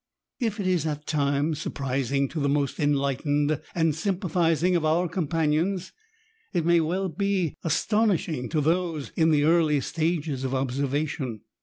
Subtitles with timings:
[0.39, 5.07] If it is at times surprising to the most enlightened and sympa thising of our
[5.07, 5.91] companions,
[6.53, 11.41] it may well be asto nishing ta those in the early stages of observation.